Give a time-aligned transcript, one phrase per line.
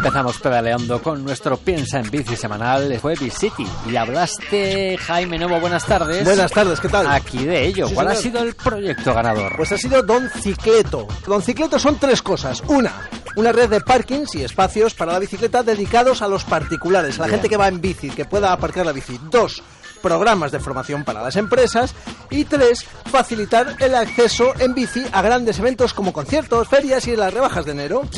[0.00, 2.98] Empezamos pedaleando con nuestro Piensa en Bici semanal.
[3.02, 6.24] Fue City y hablaste, Jaime Novo, buenas tardes.
[6.24, 7.06] Buenas tardes, ¿qué tal?
[7.06, 7.86] Aquí de ello.
[7.86, 9.54] Sí, ¿Cuál ha sido el proyecto ganador?
[9.58, 11.06] Pues ha sido Don Cicleto.
[11.26, 12.62] Don Cicleto son tres cosas.
[12.68, 17.20] Una, una red de parkings y espacios para la bicicleta dedicados a los particulares, a
[17.20, 17.34] la Bien.
[17.36, 19.20] gente que va en bici, que pueda aparcar la bici.
[19.30, 19.62] Dos,
[20.00, 21.94] programas de formación para las empresas.
[22.30, 27.34] Y tres, facilitar el acceso en bici a grandes eventos como conciertos, ferias y las
[27.34, 28.08] rebajas de enero.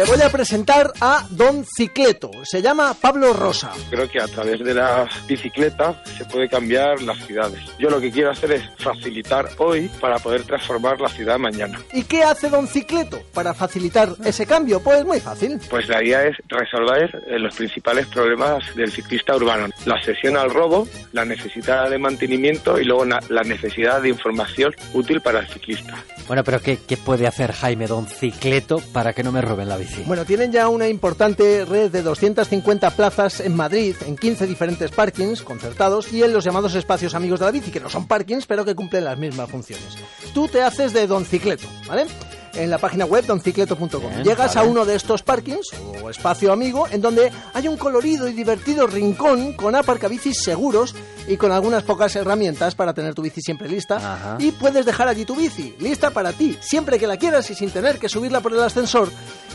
[0.00, 2.30] Te voy a presentar a Don Cicleto.
[2.42, 3.70] Se llama Pablo Rosa.
[3.90, 7.60] Creo que a través de la bicicleta se puede cambiar las ciudades.
[7.78, 11.78] Yo lo que quiero hacer es facilitar hoy para poder transformar la ciudad mañana.
[11.92, 14.80] ¿Y qué hace Don Cicleto para facilitar ese cambio?
[14.82, 15.60] Pues muy fácil.
[15.68, 19.68] Pues la idea es resolver eh, los principales problemas del ciclista urbano.
[19.84, 25.20] La obsesión al robo, la necesidad de mantenimiento y luego la necesidad de información útil
[25.20, 26.02] para el ciclista.
[26.26, 29.76] Bueno, pero ¿qué, qué puede hacer Jaime Don Cicleto para que no me roben la
[29.76, 29.89] bici?
[30.06, 35.42] Bueno, tienen ya una importante red de 250 plazas en Madrid, en 15 diferentes parkings
[35.42, 38.64] concertados y en los llamados espacios amigos de la bici, que no son parkings, pero
[38.64, 39.96] que cumplen las mismas funciones.
[40.34, 42.06] Tú te haces de Don Cicleto, ¿vale?
[42.54, 44.22] En la página web doncicleto.com.
[44.24, 44.68] Llegas vale.
[44.68, 45.68] a uno de estos parkings
[46.02, 50.94] o espacio amigo en donde hay un colorido y divertido rincón con aparcabicis seguros
[51.28, 54.36] y con algunas pocas herramientas para tener tu bici siempre lista Ajá.
[54.40, 57.70] y puedes dejar allí tu bici, lista para ti, siempre que la quieras y sin
[57.70, 59.08] tener que subirla por el ascensor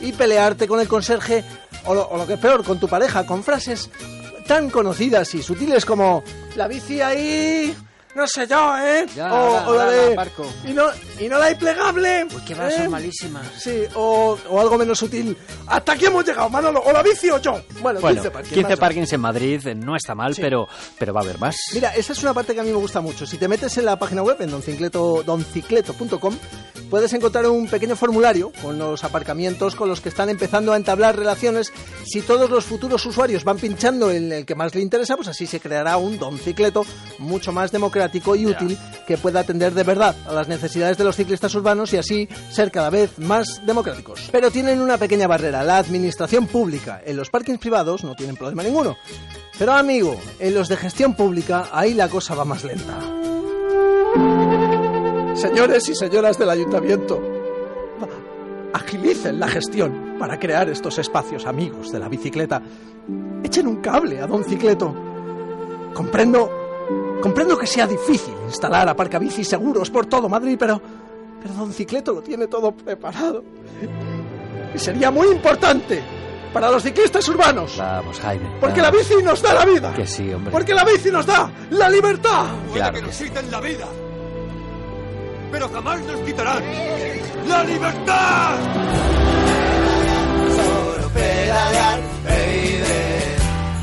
[0.00, 1.44] y pelearte con el conserje
[1.86, 3.88] o lo, o lo que es peor, con tu pareja, con frases
[4.46, 6.22] tan conocidas y sutiles como
[6.56, 7.74] la bici ahí,
[8.14, 9.06] no sé yo, ¿eh?
[9.14, 10.16] Ya, o, o la ahora de...
[10.64, 10.84] Y no,
[11.18, 12.24] y no la hay plegable.
[12.34, 12.88] Uy, qué va, son ¿eh?
[12.88, 13.46] malísimas.
[13.58, 15.36] Sí, o, o algo menos sutil.
[15.66, 17.60] Hasta aquí hemos llegado, Manolo, o la bici o yo.
[17.80, 18.54] Bueno, Bueno, 15 parkings.
[18.54, 18.78] 15 más o menos.
[18.80, 20.42] parkings en Madrid eh, no está mal, Sí.
[20.42, 21.56] pero, pero va a haber más.
[21.72, 23.24] Mira, esa es una parte que a mí me gusta mucho.
[23.24, 26.36] Si te metes en la página web, en doncicleto, doncicleto.com,
[26.90, 31.16] puedes encontrar un pequeño formulario con los aparcamientos con los que están empezando a entablar
[31.16, 31.72] relaciones.
[32.04, 35.46] Si todos los futuros usuarios van pinchando en el que más le interesa, pues así
[35.46, 36.84] se creará un doncicleto
[37.18, 38.01] mucho más democrático
[38.36, 41.98] y útil que pueda atender de verdad a las necesidades de los ciclistas urbanos y
[41.98, 44.28] así ser cada vez más democráticos.
[44.30, 47.02] Pero tienen una pequeña barrera, la administración pública.
[47.04, 48.96] En los parkings privados no tienen problema ninguno.
[49.58, 52.98] Pero amigo, en los de gestión pública, ahí la cosa va más lenta.
[55.34, 57.20] Señores y señoras del ayuntamiento,
[58.72, 62.62] agilicen la gestión para crear estos espacios amigos de la bicicleta.
[63.42, 64.94] Echen un cable a Don Cicleto.
[65.94, 66.61] Comprendo,
[67.22, 70.82] comprendo que sea difícil instalar aparcabicis seguros por todo Madrid, pero,
[71.40, 73.42] pero Don Cicleto lo tiene todo preparado.
[74.74, 76.02] Y sería muy importante
[76.52, 77.76] para los ciclistas urbanos.
[77.78, 78.56] Vamos, Jaime.
[78.60, 79.94] Porque la bici nos da la vida.
[79.94, 80.50] Que sí, hombre.
[80.50, 82.46] Porque la bici nos da la libertad.
[82.74, 83.24] Claro que que nos sí.
[83.24, 83.86] quiten la vida,
[85.50, 86.62] pero jamás nos quitarán
[87.46, 88.58] la libertad.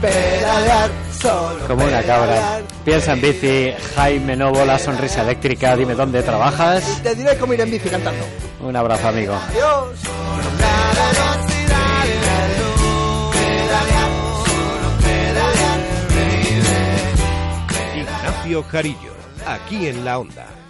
[0.00, 1.05] Pedalear solo.
[1.66, 2.60] Como una cabra.
[2.84, 5.76] Piensa en bici, Jaime Novo, la sonrisa eléctrica.
[5.76, 7.02] Dime dónde trabajas.
[7.02, 8.24] Te diré cómo ir en bici cantando.
[8.60, 9.34] Un abrazo, amigo.
[9.34, 9.98] Adiós.
[17.96, 19.12] Ignacio Jarillo,
[19.46, 20.56] aquí en la Onda.